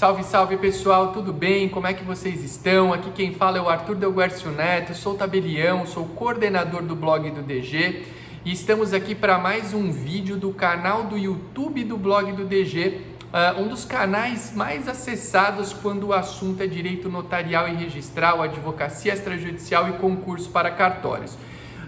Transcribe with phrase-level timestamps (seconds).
[0.00, 1.68] Salve, salve pessoal, tudo bem?
[1.68, 2.90] Como é que vocês estão?
[2.90, 7.42] Aqui quem fala é o Arthur Delguercio Neto, sou tabelião, sou coordenador do blog do
[7.42, 8.06] DG
[8.42, 13.02] e estamos aqui para mais um vídeo do canal do YouTube do blog do DG,
[13.24, 19.12] uh, um dos canais mais acessados quando o assunto é direito notarial e registral, advocacia
[19.12, 21.36] extrajudicial e concurso para cartórios.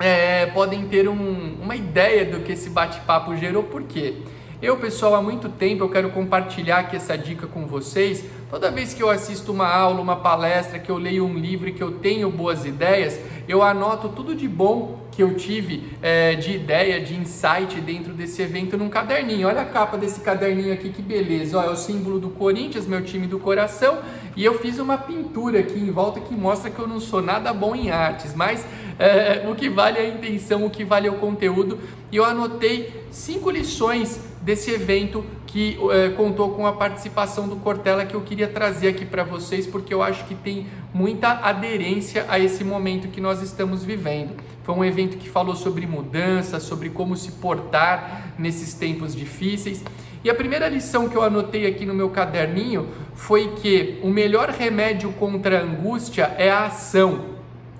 [0.00, 4.16] é, podem ter um, uma ideia do que esse bate-papo gerou, por quê?
[4.62, 8.22] Eu, pessoal, há muito tempo eu quero compartilhar aqui essa dica com vocês.
[8.50, 11.82] Toda vez que eu assisto uma aula, uma palestra, que eu leio um livro que
[11.82, 17.00] eu tenho boas ideias, eu anoto tudo de bom que eu tive é, de ideia,
[17.00, 19.48] de insight dentro desse evento num caderninho.
[19.48, 21.58] Olha a capa desse caderninho aqui, que beleza.
[21.58, 24.00] Ó, é o símbolo do Corinthians, meu time do coração,
[24.36, 27.50] e eu fiz uma pintura aqui em volta que mostra que eu não sou nada
[27.54, 28.66] bom em artes, mas
[28.98, 31.78] é, o que vale é a intenção, o que vale é o conteúdo.
[32.12, 38.06] E eu anotei cinco lições desse evento que é, contou com a participação do Cortella
[38.06, 42.38] que eu queria trazer aqui para vocês, porque eu acho que tem muita aderência a
[42.38, 44.34] esse momento que nós estamos vivendo.
[44.62, 49.82] Foi um evento que falou sobre mudança, sobre como se portar nesses tempos difíceis.
[50.22, 54.50] E a primeira lição que eu anotei aqui no meu caderninho foi que o melhor
[54.50, 57.30] remédio contra a angústia é a ação.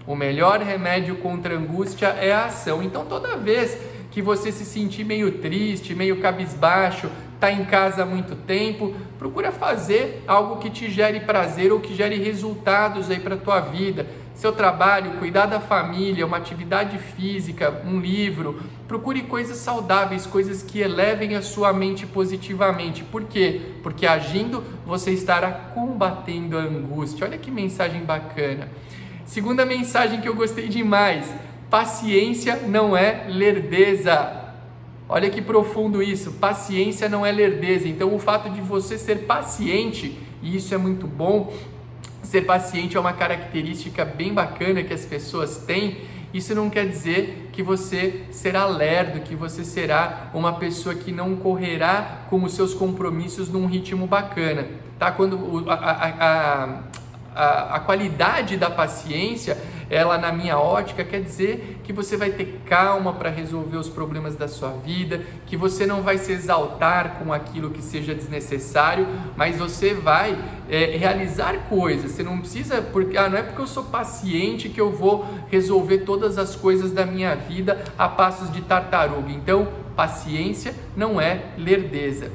[0.06, 2.82] O melhor remédio contra a angústia é a ação.
[2.82, 3.78] Então, toda vez
[4.10, 9.50] que você se sentir meio triste, meio cabisbaixo, está em casa há muito tempo, procura
[9.50, 14.06] fazer algo que te gere prazer ou que gere resultados aí para tua vida.
[14.34, 18.60] Seu trabalho, cuidar da família, uma atividade física, um livro.
[18.88, 23.04] Procure coisas saudáveis, coisas que elevem a sua mente positivamente.
[23.04, 23.60] Por quê?
[23.82, 27.26] Porque agindo você estará combatendo a angústia.
[27.26, 28.68] Olha que mensagem bacana.
[29.26, 31.32] Segunda mensagem que eu gostei demais:
[31.70, 34.38] paciência não é lerdeza.
[35.08, 36.32] Olha que profundo isso.
[36.32, 37.88] Paciência não é lerdeza.
[37.88, 41.52] Então, o fato de você ser paciente, e isso é muito bom,
[42.22, 45.98] ser paciente é uma característica bem bacana que as pessoas têm.
[46.32, 51.34] Isso não quer dizer que você será lerdo, que você será uma pessoa que não
[51.34, 55.10] correrá com os seus compromissos num ritmo bacana, tá?
[55.10, 56.82] Quando a, a, a,
[57.34, 59.56] a, qualidade da paciência,
[59.88, 64.36] ela na minha ótica quer dizer que você vai ter calma para resolver os problemas
[64.36, 69.56] da sua vida, que você não vai se exaltar com aquilo que seja desnecessário, mas
[69.56, 72.12] você vai é, realizar coisas.
[72.12, 75.98] Você não precisa, porque ah, não é porque eu sou paciente que eu vou resolver
[75.98, 79.30] todas as coisas da minha vida a passos de tartaruga.
[79.32, 82.30] Então, paciência não é lerdeza.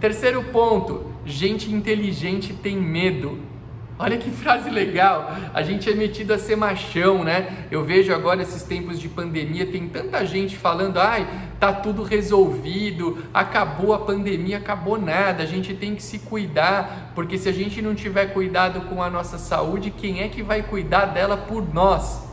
[0.00, 3.53] Terceiro ponto: gente inteligente tem medo.
[3.96, 5.32] Olha que frase legal.
[5.52, 7.66] A gente é metido a ser machão, né?
[7.70, 11.28] Eu vejo agora esses tempos de pandemia, tem tanta gente falando: "Ai,
[11.60, 15.44] tá tudo resolvido, acabou a pandemia, acabou nada.
[15.44, 19.08] A gente tem que se cuidar, porque se a gente não tiver cuidado com a
[19.08, 22.23] nossa saúde, quem é que vai cuidar dela por nós?"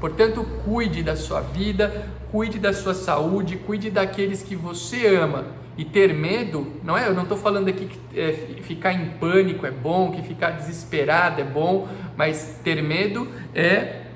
[0.00, 5.46] Portanto, cuide da sua vida, cuide da sua saúde, cuide daqueles que você ama.
[5.78, 7.06] E ter medo, não é?
[7.06, 8.32] Eu não estou falando aqui que é,
[8.62, 11.86] ficar em pânico é bom, que ficar desesperado é bom,
[12.16, 14.06] mas ter medo é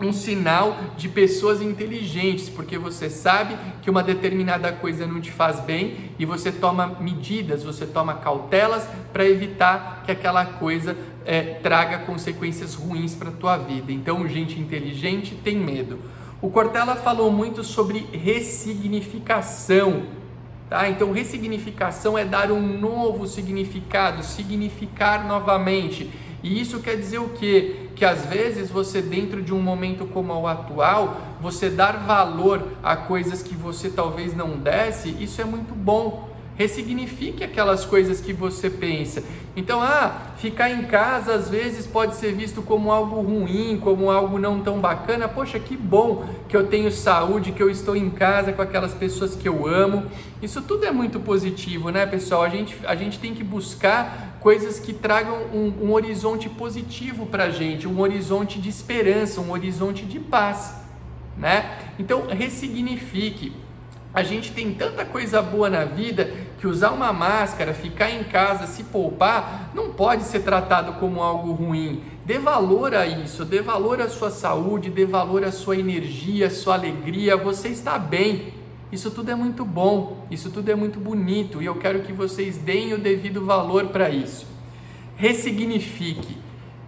[0.00, 5.60] um sinal de pessoas inteligentes, porque você sabe que uma determinada coisa não te faz
[5.60, 10.96] bem e você toma medidas, você toma cautelas para evitar que aquela coisa
[11.28, 13.92] é, traga consequências ruins para a tua vida.
[13.92, 15.98] Então, gente inteligente tem medo.
[16.40, 20.04] O Cortella falou muito sobre ressignificação
[20.68, 20.88] Tá?
[20.88, 26.10] Então, ressignificação é dar um novo significado, significar novamente.
[26.42, 27.88] E isso quer dizer o quê?
[27.96, 32.96] Que às vezes você, dentro de um momento como o atual, você dar valor a
[32.96, 36.28] coisas que você talvez não desse, isso é muito bom.
[36.58, 39.22] Ressignifique aquelas coisas que você pensa.
[39.56, 44.40] Então, ah, ficar em casa às vezes pode ser visto como algo ruim, como algo
[44.40, 45.28] não tão bacana.
[45.28, 49.36] Poxa, que bom que eu tenho saúde, que eu estou em casa com aquelas pessoas
[49.36, 50.06] que eu amo.
[50.42, 52.42] Isso tudo é muito positivo, né, pessoal?
[52.42, 57.44] A gente, a gente tem que buscar coisas que tragam um, um horizonte positivo para
[57.44, 60.74] a gente, um horizonte de esperança, um horizonte de paz,
[61.36, 61.78] né?
[62.00, 63.52] Então, ressignifique
[64.12, 68.66] a gente tem tanta coisa boa na vida que usar uma máscara, ficar em casa,
[68.66, 72.02] se poupar, não pode ser tratado como algo ruim.
[72.24, 76.50] Dê valor a isso, dê valor à sua saúde, dê valor à sua energia, à
[76.50, 77.36] sua alegria.
[77.36, 78.54] Você está bem.
[78.90, 82.56] Isso tudo é muito bom, isso tudo é muito bonito e eu quero que vocês
[82.56, 84.46] deem o devido valor para isso.
[85.14, 86.38] Ressignifique.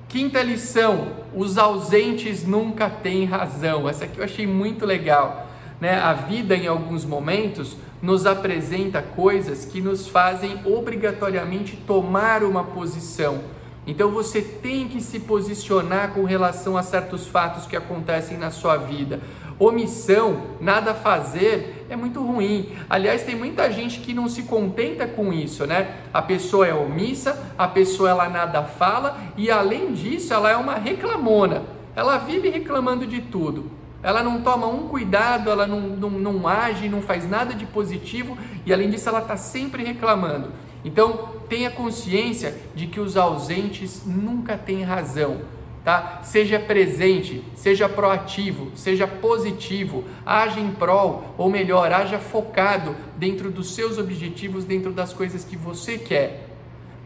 [0.09, 3.87] Quinta lição: os ausentes nunca têm razão.
[3.87, 5.50] Essa aqui eu achei muito legal
[5.81, 12.65] né, a vida em alguns momentos nos apresenta coisas que nos fazem obrigatoriamente tomar uma
[12.65, 13.41] posição.
[13.87, 18.77] Então você tem que se posicionar com relação a certos fatos que acontecem na sua
[18.77, 19.21] vida.
[19.59, 22.71] Omissão, nada fazer, é muito ruim.
[22.89, 25.97] Aliás, tem muita gente que não se contenta com isso, né?
[26.15, 30.77] A pessoa é omissa, a pessoa ela nada fala e além disso, ela é uma
[30.77, 31.63] reclamona.
[31.95, 33.80] Ela vive reclamando de tudo.
[34.03, 38.37] Ela não toma um cuidado, ela não, não, não age, não faz nada de positivo
[38.65, 40.53] e além disso ela está sempre reclamando.
[40.85, 45.43] Então tenha consciência de que os ausentes nunca têm razão.
[45.85, 46.21] Tá?
[46.23, 53.75] Seja presente, seja proativo, seja positivo, haja em prol, ou melhor, haja focado dentro dos
[53.75, 56.49] seus objetivos, dentro das coisas que você quer.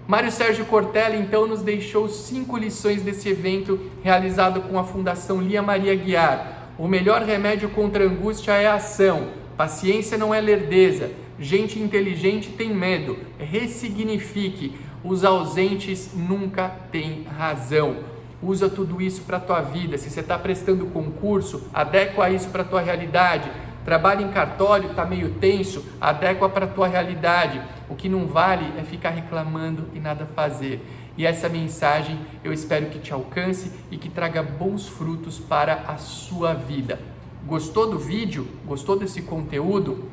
[0.09, 5.63] Mário Sérgio Cortella então nos deixou cinco lições desse evento realizado com a Fundação Lia
[5.63, 9.29] Maria Guiar o melhor remédio contra a angústia é a ação.
[9.57, 11.11] Paciência não é lerdeza.
[11.39, 13.17] Gente inteligente tem medo.
[13.39, 14.75] Ressignifique.
[15.05, 17.99] Os ausentes nunca têm razão.
[18.43, 19.97] Usa tudo isso para a tua vida.
[19.97, 23.51] Se você está prestando concurso, adequa isso para a tua realidade.
[23.85, 27.61] Trabalho em cartório, está meio tenso, adequa para a tua realidade.
[27.89, 30.81] O que não vale é ficar reclamando e nada fazer.
[31.17, 35.97] E essa mensagem eu espero que te alcance e que traga bons frutos para a
[35.97, 36.99] sua vida.
[37.47, 38.49] Gostou do vídeo?
[38.67, 40.09] Gostou desse conteúdo?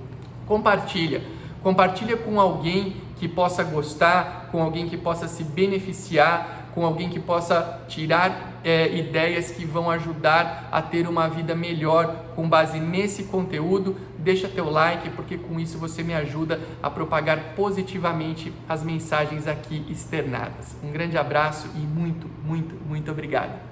[0.45, 1.23] Compartilha.
[1.63, 7.19] Compartilha com alguém que possa gostar, com alguém que possa se beneficiar, com alguém que
[7.19, 13.23] possa tirar é, ideias que vão ajudar a ter uma vida melhor com base nesse
[13.23, 13.95] conteúdo.
[14.17, 19.85] Deixa teu like, porque com isso você me ajuda a propagar positivamente as mensagens aqui
[19.89, 20.75] externadas.
[20.83, 23.70] Um grande abraço e muito, muito, muito obrigado.